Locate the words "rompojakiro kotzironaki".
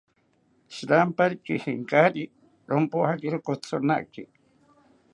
2.69-4.23